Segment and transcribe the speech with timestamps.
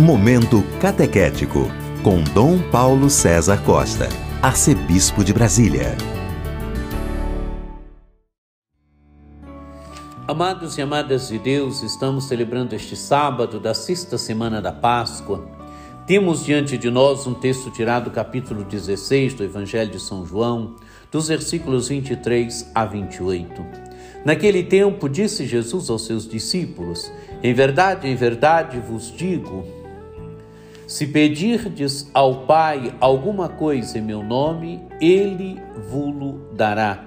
[0.00, 1.70] Momento Catequético,
[2.02, 4.08] com Dom Paulo César Costa,
[4.40, 5.94] Arcebispo de Brasília.
[10.26, 15.46] Amados e amadas de Deus, estamos celebrando este sábado da sexta semana da Páscoa.
[16.06, 20.76] Temos diante de nós um texto tirado do capítulo 16 do Evangelho de São João,
[21.12, 23.66] dos versículos 23 a 28.
[24.24, 27.12] Naquele tempo, disse Jesus aos seus discípulos:
[27.42, 29.79] Em verdade, em verdade vos digo,
[30.90, 35.56] se pedirdes ao Pai alguma coisa em meu nome, ele
[35.88, 37.04] vulo dará.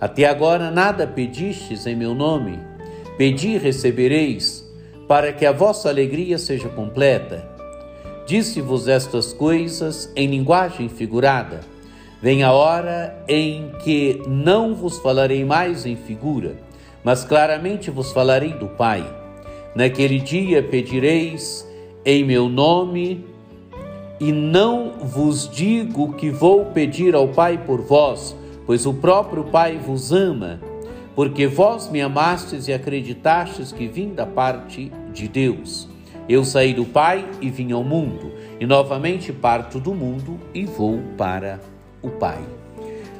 [0.00, 2.58] Até agora nada pedistes em meu nome.
[3.16, 4.68] Pedi e recebereis,
[5.06, 7.48] para que a vossa alegria seja completa.
[8.26, 11.60] Disse-vos estas coisas em linguagem figurada.
[12.20, 16.56] Vem a hora em que não vos falarei mais em figura,
[17.04, 19.06] mas claramente vos falarei do Pai.
[19.76, 21.65] Naquele dia pedireis
[22.06, 23.26] em meu nome,
[24.20, 29.76] e não vos digo que vou pedir ao Pai por vós, pois o próprio Pai
[29.76, 30.60] vos ama,
[31.16, 35.88] porque vós me amastes e acreditastes que vim da parte de Deus.
[36.28, 41.00] Eu saí do Pai e vim ao mundo, e novamente parto do mundo e vou
[41.18, 41.60] para
[42.00, 42.38] o Pai.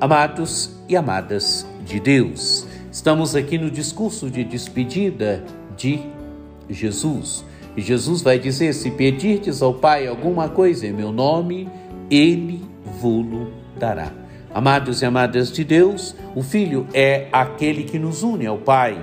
[0.00, 5.44] Amados e amadas de Deus, estamos aqui no discurso de despedida
[5.76, 6.00] de
[6.70, 7.44] Jesus.
[7.78, 11.68] E Jesus vai dizer: Se pedirdes ao Pai alguma coisa em meu nome,
[12.10, 12.60] ele
[13.00, 13.24] vos
[13.78, 14.10] dará.
[14.52, 19.00] Amados e amadas de Deus, o Filho é aquele que nos une ao Pai.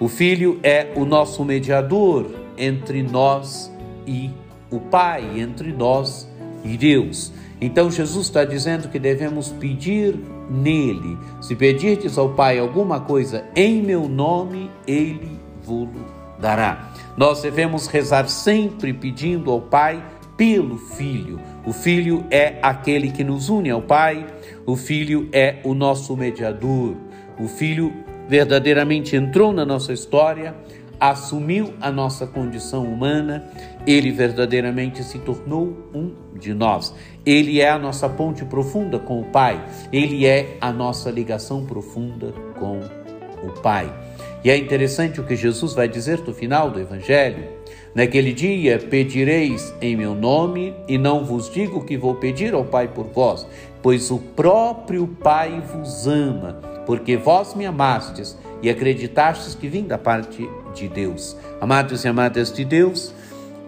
[0.00, 3.70] O Filho é o nosso mediador entre nós
[4.06, 4.30] e
[4.70, 6.26] o Pai, entre nós
[6.64, 7.30] e Deus.
[7.60, 11.18] Então Jesus está dizendo que devemos pedir nele.
[11.42, 15.90] Se pedirdes ao Pai alguma coisa em meu nome, ele vos
[16.40, 16.93] dará.
[17.16, 20.02] Nós devemos rezar sempre pedindo ao Pai
[20.36, 21.40] pelo Filho.
[21.64, 24.26] O Filho é aquele que nos une ao Pai,
[24.66, 26.96] o Filho é o nosso mediador.
[27.38, 27.92] O Filho
[28.28, 30.54] verdadeiramente entrou na nossa história,
[30.98, 33.44] assumiu a nossa condição humana,
[33.86, 36.94] ele verdadeiramente se tornou um de nós.
[37.24, 42.32] Ele é a nossa ponte profunda com o Pai, ele é a nossa ligação profunda
[42.58, 42.80] com
[43.46, 43.92] o Pai.
[44.44, 47.44] E é interessante o que Jesus vai dizer no final do Evangelho.
[47.94, 52.88] Naquele dia pedireis em meu nome, e não vos digo que vou pedir ao Pai
[52.88, 53.46] por vós,
[53.82, 59.96] pois o próprio Pai vos ama, porque vós me amastes e acreditastes que vim da
[59.96, 61.34] parte de Deus.
[61.58, 63.14] Amados e amadas de Deus,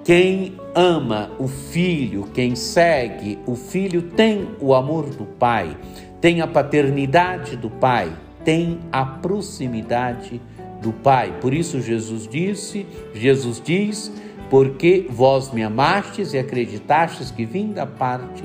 [0.05, 5.75] quem ama o Filho, quem segue o Filho, tem o amor do Pai,
[6.21, 8.13] tem a paternidade do Pai,
[8.45, 11.35] tem a proximidade do do Pai.
[11.41, 14.13] Por isso Jesus disse, Jesus diz,
[14.51, 18.45] porque vós me amastes e acreditastes que vim da parte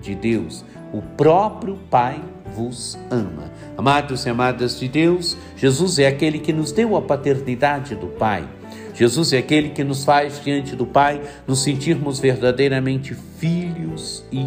[0.00, 0.64] de Deus.
[0.92, 2.20] O próprio Pai
[2.54, 3.52] vos ama.
[3.76, 8.48] Amados e amadas de Deus, Jesus é aquele que nos deu a paternidade do Pai.
[8.94, 14.44] Jesus é aquele que nos faz diante do Pai nos sentirmos verdadeiramente filhos e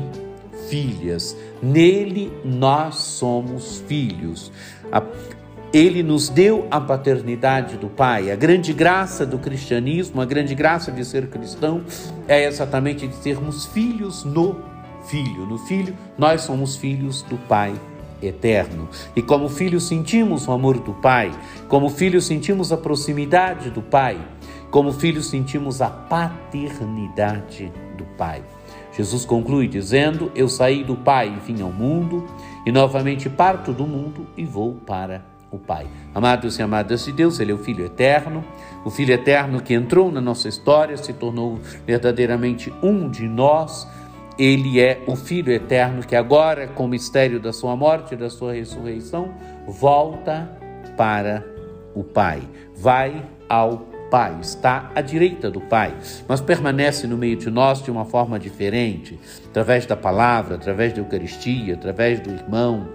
[0.68, 1.38] filhas.
[1.64, 4.52] Nele nós somos filhos.
[5.74, 8.30] Ele nos deu a paternidade do Pai.
[8.30, 11.84] A grande graça do cristianismo, a grande graça de ser cristão
[12.28, 14.58] é exatamente de sermos filhos no
[15.06, 15.46] Filho.
[15.46, 17.74] No Filho, nós somos filhos do Pai
[18.22, 18.90] eterno.
[19.16, 21.32] E como filhos sentimos o amor do Pai,
[21.68, 24.20] como filhos sentimos a proximidade do Pai,
[24.70, 28.44] como filhos sentimos a paternidade do Pai.
[28.96, 32.26] Jesus conclui dizendo: Eu saí do Pai e vim ao mundo,
[32.66, 35.86] e novamente parto do mundo e vou para o Pai.
[36.16, 38.44] Amados e amadas de Deus, Ele é o Filho eterno,
[38.86, 43.88] o Filho eterno que entrou na nossa história, se tornou verdadeiramente um de nós.
[44.40, 48.30] Ele é o Filho eterno que agora, com o mistério da sua morte e da
[48.30, 49.34] sua ressurreição,
[49.68, 50.50] volta
[50.96, 51.46] para
[51.94, 52.42] o Pai.
[52.76, 55.96] Vai ao Pai, está à direita do Pai,
[56.28, 59.18] mas permanece no meio de nós de uma forma diferente,
[59.48, 62.90] através da palavra, através da Eucaristia, através do irmão,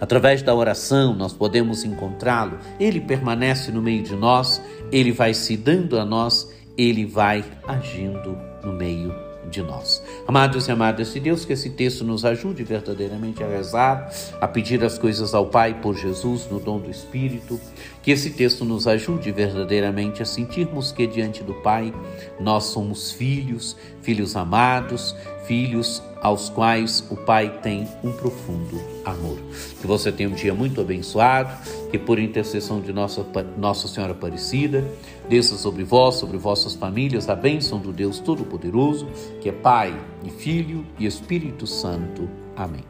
[0.00, 2.58] Através da oração, nós podemos encontrá-lo.
[2.78, 8.36] Ele permanece no meio de nós, ele vai se dando a nós, ele vai agindo
[8.64, 10.02] no meio de nós.
[10.26, 14.10] Amados e amadas de Deus, que esse texto nos ajude verdadeiramente a rezar,
[14.40, 17.60] a pedir as coisas ao Pai por Jesus no dom do Espírito,
[18.02, 21.92] Que esse texto nos ajude verdadeiramente a sentirmos que diante do Pai
[22.38, 25.14] nós somos filhos, filhos amados,
[25.44, 29.38] filhos aos quais o Pai tem um profundo amor.
[29.80, 31.50] Que você tenha um dia muito abençoado,
[31.90, 33.26] que por intercessão de Nossa,
[33.58, 34.84] Nossa Senhora Aparecida,
[35.28, 39.06] desça sobre vós, sobre vossas famílias, a bênção do Deus Todo-Poderoso,
[39.40, 39.94] que é Pai
[40.24, 42.28] e Filho e Espírito Santo.
[42.56, 42.84] Amém.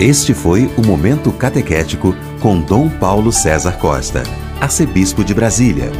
[0.00, 4.22] Este foi o Momento Catequético com Dom Paulo César Costa,
[4.60, 5.90] arcebispo de Brasília.